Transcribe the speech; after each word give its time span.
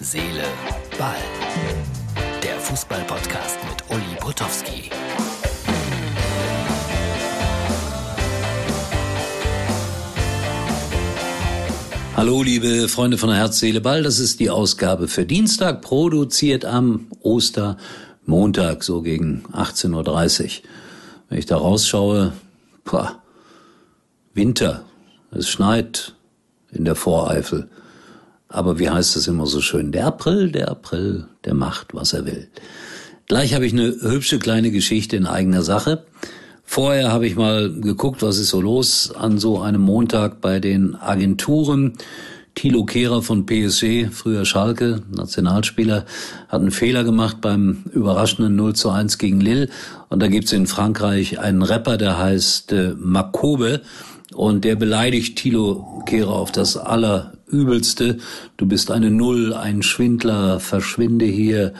Seele, 0.00 0.44
Ball. 0.96 1.16
Der 2.40 2.60
Fußball-Podcast 2.60 3.58
mit 3.68 3.82
Uli 3.90 4.16
Potowski. 4.20 4.90
Hallo, 12.16 12.44
liebe 12.44 12.86
Freunde 12.88 13.18
von 13.18 13.32
Herz, 13.32 13.58
Seele, 13.58 13.80
Ball. 13.80 14.04
Das 14.04 14.20
ist 14.20 14.38
die 14.38 14.50
Ausgabe 14.50 15.08
für 15.08 15.26
Dienstag, 15.26 15.82
produziert 15.82 16.64
am 16.64 17.08
Ostermontag, 17.22 18.84
so 18.84 19.02
gegen 19.02 19.46
18.30 19.52 20.44
Uhr. 20.44 20.50
Wenn 21.28 21.38
ich 21.40 21.46
da 21.46 21.56
rausschaue, 21.56 22.34
boah, 22.84 23.20
Winter. 24.32 24.84
Es 25.32 25.48
schneit 25.48 26.14
in 26.70 26.84
der 26.84 26.94
Voreifel. 26.94 27.68
Aber 28.48 28.78
wie 28.78 28.88
heißt 28.88 29.16
es 29.16 29.28
immer 29.28 29.46
so 29.46 29.60
schön? 29.60 29.92
Der 29.92 30.06
April, 30.06 30.50
der 30.50 30.70
April, 30.70 31.26
der 31.44 31.54
macht, 31.54 31.94
was 31.94 32.12
er 32.12 32.26
will. 32.26 32.48
Gleich 33.26 33.54
habe 33.54 33.66
ich 33.66 33.74
eine 33.74 33.94
hübsche 34.00 34.38
kleine 34.38 34.70
Geschichte 34.70 35.16
in 35.16 35.26
eigener 35.26 35.62
Sache. 35.62 36.04
Vorher 36.64 37.12
habe 37.12 37.26
ich 37.26 37.36
mal 37.36 37.72
geguckt, 37.72 38.22
was 38.22 38.38
ist 38.38 38.48
so 38.48 38.60
los 38.60 39.10
an 39.14 39.38
so 39.38 39.60
einem 39.60 39.82
Montag 39.82 40.40
bei 40.40 40.60
den 40.60 40.96
Agenturen. 40.96 41.94
Thilo 42.54 42.84
Kehrer 42.84 43.22
von 43.22 43.46
PSG, 43.46 44.08
früher 44.10 44.44
Schalke, 44.44 45.02
Nationalspieler, 45.14 46.06
hat 46.48 46.60
einen 46.60 46.70
Fehler 46.70 47.04
gemacht 47.04 47.40
beim 47.40 47.84
überraschenden 47.92 48.56
0 48.56 48.74
zu 48.74 48.90
1 48.90 49.18
gegen 49.18 49.40
Lille. 49.40 49.68
Und 50.08 50.20
da 50.20 50.26
gibt's 50.26 50.52
in 50.52 50.66
Frankreich 50.66 51.38
einen 51.38 51.62
Rapper, 51.62 51.98
der 51.98 52.18
heißt 52.18 52.72
äh, 52.72 52.94
Makobe. 52.98 53.82
Und 54.34 54.64
der 54.64 54.76
beleidigt 54.76 55.36
Thilo 55.36 56.02
Kehrer 56.06 56.32
auf 56.32 56.50
das 56.50 56.76
Allerübelste. 57.48 58.18
Du 58.56 58.66
bist 58.66 58.90
eine 58.90 59.10
Null, 59.10 59.54
ein 59.54 59.82
Schwindler, 59.82 60.60
verschwinde 60.60 61.24
hier. 61.24 61.72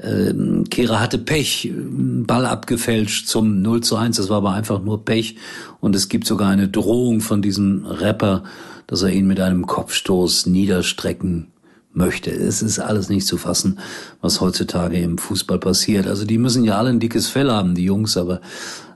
Ähm, 0.00 0.64
Kehrer 0.70 1.00
hatte 1.00 1.18
Pech, 1.18 1.72
Ball 1.74 2.46
abgefälscht 2.46 3.26
zum 3.26 3.62
0 3.62 3.82
zu 3.82 3.96
1, 3.96 4.16
das 4.16 4.28
war 4.28 4.38
aber 4.38 4.52
einfach 4.52 4.80
nur 4.82 5.04
Pech. 5.04 5.36
Und 5.80 5.96
es 5.96 6.08
gibt 6.08 6.26
sogar 6.26 6.50
eine 6.50 6.68
Drohung 6.68 7.20
von 7.20 7.42
diesem 7.42 7.84
Rapper, 7.84 8.44
dass 8.86 9.02
er 9.02 9.10
ihn 9.10 9.26
mit 9.26 9.40
einem 9.40 9.66
Kopfstoß 9.66 10.46
niederstrecken 10.46 11.48
möchte. 11.92 12.30
Es 12.30 12.62
ist 12.62 12.78
alles 12.78 13.08
nicht 13.08 13.26
zu 13.26 13.38
fassen, 13.38 13.80
was 14.20 14.40
heutzutage 14.40 14.98
im 14.98 15.18
Fußball 15.18 15.58
passiert. 15.58 16.06
Also 16.06 16.24
die 16.24 16.38
müssen 16.38 16.62
ja 16.62 16.78
alle 16.78 16.90
ein 16.90 17.00
dickes 17.00 17.26
Fell 17.28 17.50
haben, 17.50 17.74
die 17.74 17.84
Jungs, 17.84 18.16
aber 18.16 18.40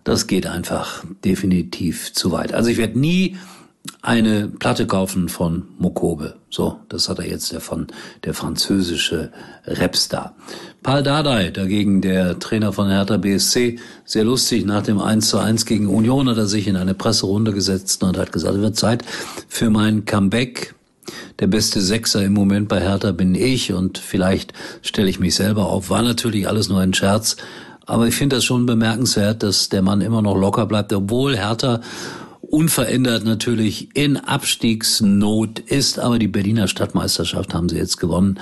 das 0.05 0.29
geht 0.29 0.47
einfach 0.47 1.03
definitiv 1.25 2.13
zu 2.13 2.31
weit. 2.31 2.55
Also 2.55 2.71
ich 2.71 2.79
werde 2.79 2.99
nie 2.99 3.37
eine 4.01 4.49
Platte 4.49 4.87
kaufen 4.87 5.29
von 5.29 5.65
Mokobe. 5.79 6.35
So, 6.51 6.79
das 6.89 7.09
hat 7.09 7.19
er 7.19 7.27
jetzt 7.27 7.53
davon, 7.53 7.87
der 8.25 8.35
französische 8.35 9.31
Rapstar. 9.65 10.35
Paul 10.83 11.03
Dardai, 11.03 11.51
dagegen 11.51 12.01
der 12.01 12.39
Trainer 12.39 12.73
von 12.73 12.89
Hertha 12.89 13.17
BSC, 13.17 13.79
sehr 14.05 14.25
lustig, 14.25 14.65
nach 14.67 14.83
dem 14.83 15.01
1 15.01 15.29
zu 15.29 15.39
1 15.39 15.67
gegen 15.67 15.87
Union 15.89 16.29
hat 16.29 16.37
er 16.37 16.47
sich 16.47 16.67
in 16.69 16.77
eine 16.77 16.95
Presserunde 16.95 17.53
gesetzt 17.53 18.03
und 18.03 18.19
hat 18.19 18.33
gesagt, 18.33 18.57
es 18.57 18.61
wird 18.61 18.77
Zeit 18.77 19.05
für 19.49 19.71
mein 19.71 20.05
Comeback. 20.05 20.75
Der 21.41 21.49
beste 21.49 21.81
Sechser 21.81 22.23
im 22.25 22.33
Moment 22.33 22.69
bei 22.69 22.81
Hertha 22.81 23.13
bin 23.13 23.35
ich 23.35 23.73
und 23.73 23.99
vielleicht 23.99 24.53
stelle 24.83 25.09
ich 25.09 25.19
mich 25.19 25.35
selber 25.35 25.67
auf. 25.67 25.91
War 25.91 26.03
natürlich 26.03 26.47
alles 26.47 26.69
nur 26.69 26.81
ein 26.81 26.95
Scherz, 26.95 27.37
aber 27.87 28.07
ich 28.07 28.15
finde 28.15 28.37
das 28.37 28.45
schon 28.45 28.67
bemerkenswert, 28.67 29.43
dass 29.43 29.69
der 29.69 29.83
Mann 29.83 30.01
immer 30.01 30.23
noch 30.23 30.37
locker 30.37 30.67
bleibt, 30.67 30.93
obwohl 30.93 31.37
Hertha 31.37 31.81
unverändert 32.53 33.25
natürlich 33.25 33.97
in 33.97 34.19
Abstiegsnot 34.19 35.59
ist, 35.59 35.99
aber 35.99 36.19
die 36.19 36.29
Berliner 36.29 36.69
Stadtmeisterschaft 36.69 37.55
haben 37.55 37.71
sie 37.71 37.79
jetzt 37.79 37.97
gewonnen. 37.97 38.39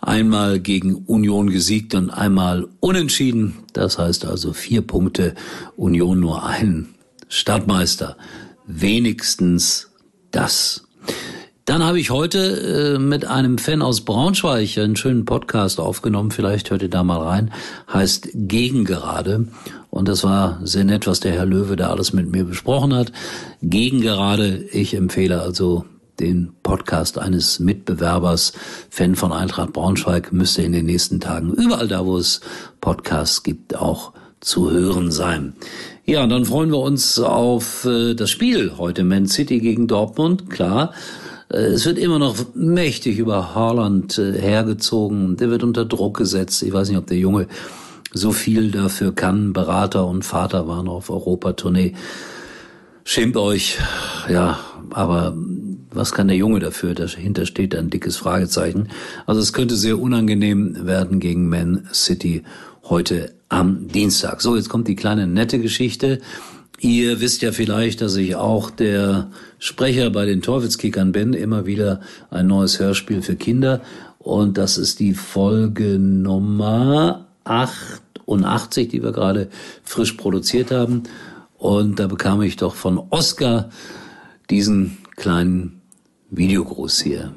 Einmal 0.00 0.60
gegen 0.60 0.94
Union 0.94 1.50
gesiegt 1.50 1.96
und 1.96 2.10
einmal 2.10 2.68
unentschieden. 2.78 3.56
Das 3.72 3.98
heißt 3.98 4.26
also 4.26 4.52
vier 4.52 4.82
Punkte, 4.82 5.34
Union 5.76 6.20
nur 6.20 6.46
einen 6.46 6.94
Stadtmeister. 7.28 8.16
Wenigstens 8.64 9.90
das. 10.30 10.87
Dann 11.68 11.84
habe 11.84 12.00
ich 12.00 12.08
heute 12.08 12.94
äh, 12.96 12.98
mit 12.98 13.26
einem 13.26 13.58
Fan 13.58 13.82
aus 13.82 14.00
Braunschweig 14.00 14.78
einen 14.78 14.96
schönen 14.96 15.26
Podcast 15.26 15.80
aufgenommen. 15.80 16.30
Vielleicht 16.30 16.70
hört 16.70 16.80
ihr 16.80 16.88
da 16.88 17.04
mal 17.04 17.20
rein. 17.20 17.52
Heißt 17.92 18.30
Gegengerade. 18.32 19.48
Und 19.90 20.08
das 20.08 20.24
war 20.24 20.60
sehr 20.64 20.84
nett, 20.84 21.06
was 21.06 21.20
der 21.20 21.32
Herr 21.32 21.44
Löwe 21.44 21.76
da 21.76 21.90
alles 21.90 22.14
mit 22.14 22.32
mir 22.32 22.44
besprochen 22.44 22.94
hat. 22.94 23.12
Gegengerade. 23.60 24.64
Ich 24.72 24.94
empfehle 24.94 25.42
also 25.42 25.84
den 26.20 26.54
Podcast 26.62 27.18
eines 27.18 27.58
Mitbewerbers, 27.60 28.54
Fan 28.88 29.14
von 29.14 29.30
Eintracht 29.30 29.74
Braunschweig, 29.74 30.32
müsste 30.32 30.62
in 30.62 30.72
den 30.72 30.86
nächsten 30.86 31.20
Tagen 31.20 31.52
überall 31.52 31.86
da, 31.86 32.06
wo 32.06 32.16
es 32.16 32.40
Podcasts 32.80 33.42
gibt, 33.42 33.76
auch 33.76 34.14
zu 34.40 34.70
hören 34.70 35.10
sein. 35.10 35.52
Ja, 36.06 36.26
dann 36.26 36.46
freuen 36.46 36.70
wir 36.70 36.78
uns 36.78 37.18
auf 37.18 37.84
äh, 37.84 38.14
das 38.14 38.30
Spiel 38.30 38.78
heute 38.78 39.04
Man 39.04 39.26
City 39.26 39.58
gegen 39.58 39.86
Dortmund. 39.86 40.48
Klar, 40.48 40.94
es 41.48 41.86
wird 41.86 41.98
immer 41.98 42.18
noch 42.18 42.36
mächtig 42.54 43.18
über 43.18 43.54
Haaland 43.54 44.18
äh, 44.18 44.38
hergezogen. 44.38 45.36
Der 45.36 45.50
wird 45.50 45.62
unter 45.62 45.84
Druck 45.84 46.18
gesetzt. 46.18 46.62
Ich 46.62 46.72
weiß 46.72 46.88
nicht, 46.88 46.98
ob 46.98 47.06
der 47.06 47.16
Junge 47.16 47.46
so 48.12 48.32
viel 48.32 48.70
dafür 48.70 49.14
kann. 49.14 49.52
Berater 49.52 50.06
und 50.06 50.24
Vater 50.24 50.68
waren 50.68 50.88
auf 50.88 51.10
Europatournee. 51.10 51.94
Schämt 53.04 53.38
euch, 53.38 53.78
ja, 54.28 54.58
aber 54.90 55.34
was 55.90 56.12
kann 56.12 56.28
der 56.28 56.36
Junge 56.36 56.60
dafür? 56.60 56.94
Dahinter 56.94 57.46
steht 57.46 57.74
ein 57.74 57.88
dickes 57.88 58.18
Fragezeichen. 58.18 58.88
Also 59.24 59.40
es 59.40 59.54
könnte 59.54 59.76
sehr 59.76 59.98
unangenehm 59.98 60.86
werden 60.86 61.18
gegen 61.18 61.48
Man 61.48 61.88
City 61.92 62.42
heute 62.84 63.32
am 63.48 63.88
Dienstag. 63.88 64.42
So, 64.42 64.56
jetzt 64.56 64.68
kommt 64.68 64.88
die 64.88 64.96
kleine 64.96 65.26
nette 65.26 65.58
Geschichte. 65.58 66.20
Ihr 66.80 67.20
wisst 67.20 67.42
ja 67.42 67.50
vielleicht, 67.50 68.00
dass 68.00 68.14
ich 68.16 68.36
auch 68.36 68.70
der 68.70 69.30
Sprecher 69.58 70.10
bei 70.10 70.26
den 70.26 70.42
Teufelskickern 70.42 71.10
bin, 71.10 71.32
immer 71.32 71.66
wieder 71.66 72.00
ein 72.30 72.46
neues 72.46 72.78
Hörspiel 72.78 73.22
für 73.22 73.34
Kinder. 73.34 73.80
Und 74.18 74.58
das 74.58 74.78
ist 74.78 75.00
die 75.00 75.14
Folge 75.14 75.98
Nummer 75.98 77.26
88, 77.44 78.88
die 78.88 79.02
wir 79.02 79.12
gerade 79.12 79.48
frisch 79.82 80.12
produziert 80.12 80.70
haben. 80.70 81.02
Und 81.56 81.98
da 81.98 82.06
bekam 82.06 82.42
ich 82.42 82.56
doch 82.56 82.76
von 82.76 82.98
Oscar 83.10 83.70
diesen 84.48 84.98
kleinen 85.16 85.82
Videogruß 86.30 87.00
hier. 87.00 87.34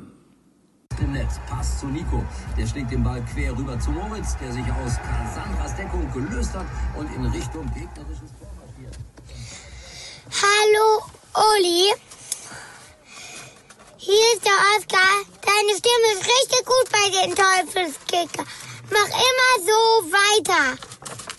Netz. 1.12 1.40
Pass 1.50 1.79
zu 1.79 1.88
Nico. 1.88 2.23
Der 2.58 2.68
schlägt 2.68 2.91
den 2.91 3.03
Ball 3.03 3.23
quer 3.34 3.58
rüber 3.58 3.79
zu 3.79 3.91
Moritz, 3.91 4.38
der 4.38 4.52
sich 4.52 4.66
aus 4.66 4.97
Cassandras 4.97 5.75
Deckung 5.75 6.06
gelöst 6.13 6.53
hat 6.53 6.66
und 6.97 7.08
in 7.16 7.25
Richtung 7.25 7.66
gegnerisches 7.73 8.31
Tor. 8.40 8.60
Hallo, 10.61 11.01
Oli. 11.33 11.91
Hier 13.97 14.25
ist 14.35 14.45
der 14.45 14.59
Oskar. 14.77 15.23
Deine 15.41 15.75
Stimme 15.75 16.07
ist 16.13 16.27
richtig 16.27 16.66
gut 16.66 16.88
bei 16.91 17.09
den 17.09 17.35
Teufelskicker. 17.35 18.44
Mach 18.91 19.07
immer 19.07 19.66
so 19.66 20.11
weiter. 20.11 20.77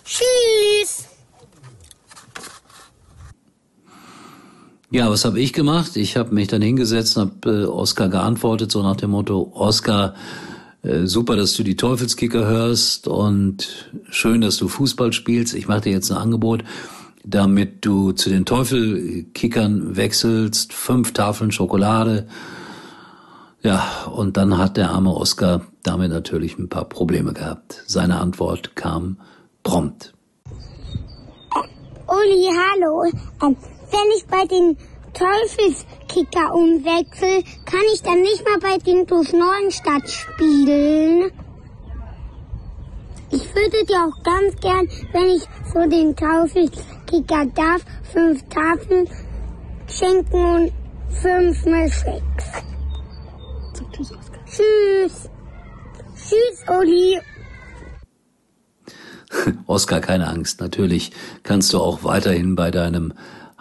Tschüss. 0.05 1.05
Ja, 4.91 5.09
was 5.09 5.25
habe 5.25 5.39
ich 5.39 5.53
gemacht? 5.53 5.97
Ich 5.97 6.17
habe 6.17 6.35
mich 6.35 6.49
dann 6.49 6.63
hingesetzt 6.63 7.17
und 7.17 7.31
habe 7.45 7.63
äh, 7.63 7.65
Oskar 7.67 8.09
geantwortet, 8.09 8.73
so 8.73 8.83
nach 8.83 8.97
dem 8.97 9.11
Motto, 9.11 9.53
Oskar, 9.55 10.15
äh, 10.83 11.07
super, 11.07 11.37
dass 11.37 11.55
du 11.55 11.63
die 11.63 11.77
Teufelskicker 11.77 12.45
hörst 12.45 13.07
und 13.07 13.93
schön, 14.11 14.41
dass 14.41 14.57
du 14.57 14.67
Fußball 14.67 15.13
spielst. 15.13 15.55
Ich 15.55 15.69
mache 15.69 15.83
dir 15.83 15.93
jetzt 15.93 16.11
ein 16.11 16.19
Angebot 16.19 16.65
damit 17.25 17.85
du 17.85 18.13
zu 18.13 18.31
den 18.31 18.45
Teufelkickern 18.45 19.97
wechselst, 19.97 20.73
fünf 20.73 21.13
Tafeln 21.13 21.53
Schokolade. 21.53 22.27
Ja, 23.63 24.07
und 24.13 24.37
dann 24.37 24.59
hat 24.59 24.77
der 24.77 24.91
arme 24.91 25.15
Oscar 25.15 25.63
damit 25.83 26.11
natürlich 26.11 26.59
ein 26.59 26.69
paar 26.69 26.85
Probleme 26.85 27.33
gehabt. 27.33 27.83
Seine 27.87 28.19
Antwort 28.19 28.75
kam 28.75 29.19
prompt. 29.63 30.13
Uli, 32.09 32.51
hallo. 32.51 33.05
Ähm, 33.05 33.57
wenn 33.91 34.11
ich 34.17 34.27
bei 34.27 34.45
den 34.47 34.77
Teufelskicker 35.15 36.55
umwechsel, 36.55 37.45
kann 37.65 37.81
ich 37.95 38.03
dann 38.03 38.21
nicht 38.21 38.45
mal 38.45 38.59
bei 38.59 38.79
den 38.79 39.07
TuS 39.07 39.33
Neuenstadt 39.33 40.09
spielen? 40.11 41.31
Ich 43.31 43.55
würde 43.55 43.85
dir 43.87 44.09
auch 44.09 44.23
ganz 44.25 44.57
gern, 44.61 44.89
wenn 45.13 45.29
ich 45.29 45.43
so 45.73 45.89
den 45.89 46.15
Teufelskicker 46.17 47.02
darf, 47.21 47.85
fünf 48.13 48.43
Tafeln 48.49 49.07
schenken 49.87 50.45
und 50.45 50.73
fünf 51.09 51.65
Milchshakes. 51.65 52.45
Tschüss, 53.93 54.13
Oskar. 54.13 54.45
Tschüss. 54.47 55.29
Tschüss, 56.17 56.65
Uli. 56.69 57.19
Oskar, 59.67 60.01
keine 60.01 60.29
Angst. 60.29 60.61
Natürlich 60.61 61.13
kannst 61.43 61.73
du 61.73 61.79
auch 61.79 62.05
weiterhin 62.05 62.57
bei 62.57 62.71
deinem 62.71 63.13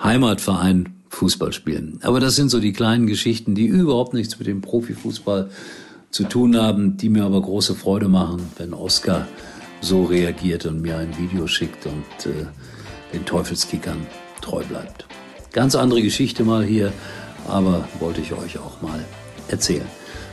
Heimatverein 0.01 0.95
Fußball 1.09 1.51
spielen. 1.53 2.00
Aber 2.03 2.19
das 2.19 2.36
sind 2.36 2.50
so 2.50 2.59
die 2.59 2.74
kleinen 2.74 3.07
Geschichten, 3.07 3.56
die 3.56 3.65
überhaupt 3.65 4.13
nichts 4.13 4.39
mit 4.39 4.48
dem 4.48 4.62
Profifußball 4.62 5.50
zu 6.09 6.24
tun 6.24 6.57
haben, 6.57 6.98
die 6.98 7.09
mir 7.09 7.25
aber 7.25 7.42
große 7.42 7.75
Freude 7.75 8.07
machen, 8.07 8.42
wenn 8.57 8.74
Oscar 8.74 9.27
so 9.81 10.03
reagiert 10.03 10.65
und 10.65 10.81
mir 10.81 10.98
ein 10.98 11.18
Video 11.18 11.48
schickt 11.48 11.86
und 11.86 12.25
äh, 12.25 12.45
den 13.13 13.25
Teufelskickern 13.25 14.05
treu 14.41 14.63
bleibt. 14.63 15.05
Ganz 15.51 15.75
andere 15.75 16.01
Geschichte 16.01 16.43
mal 16.43 16.63
hier, 16.63 16.93
aber 17.47 17.87
wollte 17.99 18.21
ich 18.21 18.33
euch 18.33 18.57
auch 18.57 18.81
mal 18.81 19.03
erzählen. 19.47 19.87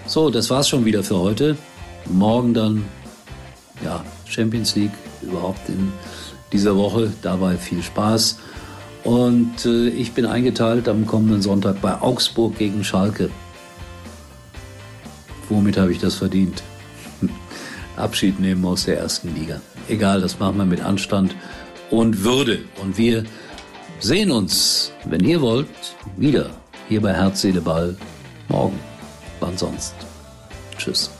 So, 0.06 0.30
das 0.30 0.48
war's 0.50 0.69
schon 0.69 0.84
wieder 0.84 1.02
für 1.02 1.19
heute. 1.19 1.56
Morgen 2.06 2.54
dann, 2.54 2.84
ja, 3.84 4.04
Champions 4.26 4.75
League 4.75 4.92
überhaupt 5.22 5.69
in 5.69 5.92
dieser 6.52 6.76
Woche. 6.76 7.12
Dabei 7.22 7.56
viel 7.56 7.82
Spaß. 7.82 8.38
Und 9.04 9.64
äh, 9.64 9.88
ich 9.88 10.12
bin 10.12 10.26
eingeteilt 10.26 10.88
am 10.88 11.06
kommenden 11.06 11.42
Sonntag 11.42 11.81
bei 11.81 12.00
Augsburg 12.00 12.56
gegen 12.58 12.84
Schalke. 12.84 13.31
Womit 15.48 15.76
habe 15.76 15.92
ich 15.92 15.98
das 15.98 16.16
verdient? 16.16 16.62
Abschied 17.96 18.38
nehmen 18.40 18.64
aus 18.64 18.84
der 18.84 18.98
ersten 18.98 19.34
Liga. 19.34 19.60
Egal, 19.88 20.20
das 20.20 20.38
machen 20.38 20.58
wir 20.58 20.64
mit 20.64 20.82
Anstand 20.82 21.34
und 21.90 22.25
Würde. 22.25 22.61
Und 22.82 22.99
wir 22.99 23.25
sehen 24.00 24.31
uns, 24.31 24.93
wenn 25.05 25.25
ihr 25.25 25.40
wollt, 25.40 25.69
wieder 26.17 26.50
hier 26.88 27.02
bei 27.02 27.12
Herz, 27.12 27.43
Seele, 27.43 27.61
Ball. 27.61 27.96
Morgen. 28.49 28.79
Wann 29.40 29.56
sonst? 29.56 29.94
Tschüss. 30.76 31.11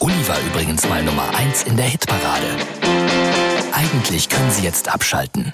Uli 0.00 0.28
war 0.28 0.38
übrigens 0.50 0.88
mal 0.88 1.02
Nummer 1.02 1.28
1 1.36 1.64
in 1.64 1.76
der 1.76 1.86
Hitparade. 1.86 2.46
Eigentlich 3.72 4.28
können 4.28 4.50
Sie 4.50 4.64
jetzt 4.64 4.92
abschalten. 4.92 5.52